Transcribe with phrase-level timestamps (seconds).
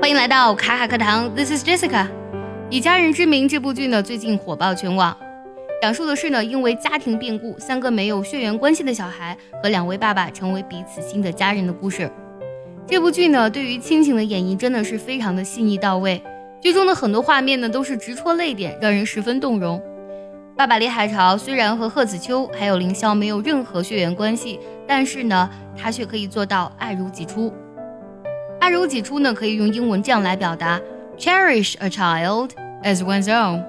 [0.00, 2.06] 欢迎来到卡卡课堂，This is Jessica。
[2.70, 5.14] 以家人之名这部剧呢，最近火爆全网。
[5.82, 12.08] 讲述的是呢，因为家庭变故，三个没有血缘关系的小孩和两位爸爸成为彼此新的家人的故事。
[12.86, 16.22] 这部剧呢，对于亲情的演绎真的是非常的细腻到位。
[16.60, 19.82] 剧中的很多画面呢，都是直戳泪点，让人十分动容。
[20.56, 27.52] 爸爸李海潮虽然和贺子秋还有凌霄没有任何血缘关系，但是呢，他却可以做到爱如己出。
[28.68, 30.78] 爱如己出呢，可以用英文这样来表达
[31.16, 32.50] ：cherish a child
[32.82, 33.64] as one's own。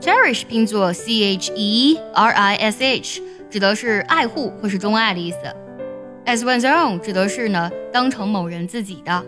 [0.00, 5.38] cherish 拼作 c h e r i s h，指的是爱护或是钟爱的意思。
[6.24, 9.24] as one's own 指的是呢，当成某人自己的。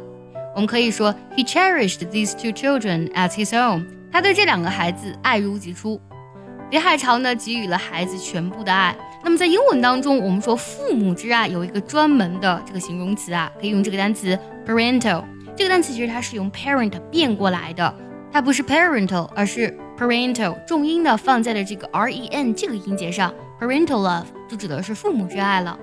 [0.55, 3.85] 我们可以说，he cherished these two children as his own。
[4.13, 6.01] 他对这两个孩子爱如己出。
[6.71, 8.95] 李海潮呢，给予了孩子全部的爱。
[9.25, 15.25] 那么在英文当中，我们说父母之爱有一个专门的这个形容词啊，可以用这个单词 parental。
[15.57, 17.95] 这个单词其实它是用 parent 变过来的，
[18.31, 25.79] 它不是 parental，而是 parental，重音呢放在了这个 r e n 这个音节上，parental love 就指的是父母之爱了。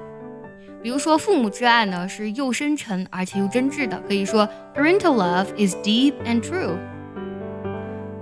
[0.83, 6.77] 比如说父母之爱呢是又深沉而且又真挚的，可以说 parental love is deep and true。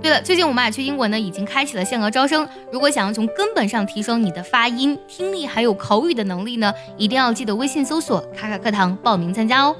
[0.02, 2.48] 对了，最近我们俩去英国呢已经开启了限额招生。
[2.72, 9.76] 如果想要从根本上提升你的发音、听力还有口语的能力呢，一定要记得微信搜索“卡卡课堂”报名参加哦。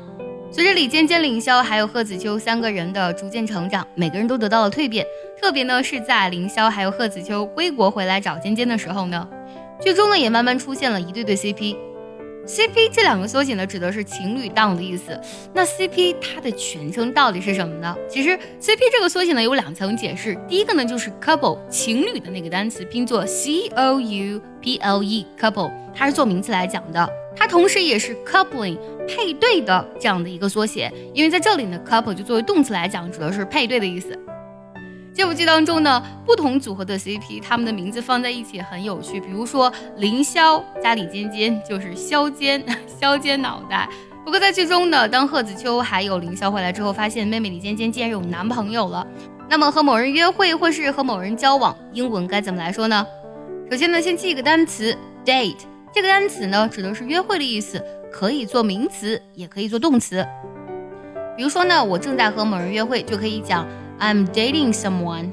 [0.52, 5.06] 随着李尖尖、凌霄还有贺子秋三个人的逐渐成长，每个人都得到了蜕变。
[5.40, 9.26] 特别呢是在凌霄还有贺子秋归国回来找尖尖的时候呢，
[9.80, 11.76] 剧中呢也慢慢出现了一对对 CP。
[12.46, 15.18] CP 这两个缩写呢，指的是情侣档的意思。
[15.54, 17.96] 那 CP 它的全称到底是什么呢？
[18.08, 20.36] 其实 CP 这个缩写呢有两层解释。
[20.48, 27.08] 第一个呢就是 couple 情侣的那个单词拼作 C O U P L E couple，它是做名词来讲的。
[27.36, 30.92] 它同时也是 coupling 配对的这样的一个缩写。
[31.14, 34.18] 因为在这里呢，couple 就作为动词来讲，指的是配对的意思。
[35.20, 39.20] 这部剧当中呢，不同组合的 CP，他们的名字放在一起很有趣。
[39.20, 42.64] 比如说凌霄加李尖尖就是削尖，
[42.98, 43.86] 削尖脑袋。
[44.24, 49.06] 不过在剧中呢，当贺子秋还有凌霄回来之后，发现妹妹李尖尖竟然有男朋友了。
[49.46, 53.06] 那么和某人约会或是和某人交往，英文该怎么来说呢？
[53.70, 55.58] 首先呢，先记一个单词 date，
[55.92, 60.26] 这个单词呢指的是约会的意思，可以做名词，也可以做动词。
[61.36, 63.68] 比如说呢，我正在和某人约会，就可以讲。
[64.00, 65.30] I'm dating someone。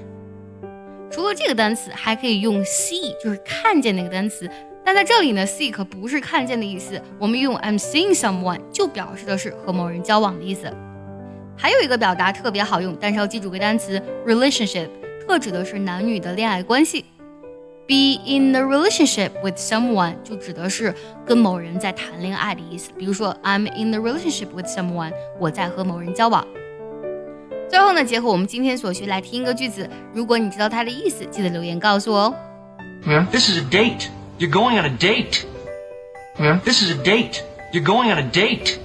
[1.10, 4.50] 除了这个单词，还可以用 see，就是看见那个单词。
[4.84, 7.02] 但在这里呢，see 可不是看见的意思。
[7.18, 10.72] 我们用 I'm seeing someone 就表示的是和某人交往的意思。
[11.58, 14.90] 还有一个表达特别好用，但是要记住个单词 relationship，
[15.26, 17.06] 特指的是男女的恋爱关系。
[17.88, 20.94] Be in a relationship with someone 就指的是
[21.26, 22.92] 跟某人在谈恋爱的意思。
[22.98, 26.46] 比如说 I'm in a relationship with someone，我在和某人交往。
[27.70, 29.90] 最后呢，结合我们今天所学来听一个句子。
[30.14, 32.36] 如果你知道它的意思，记得留言告诉我哦。
[33.06, 34.08] Yeah, this is a date.
[34.40, 35.44] You're going on a date.
[36.40, 37.42] Yeah, this is a date.
[37.74, 38.78] You're going on a date.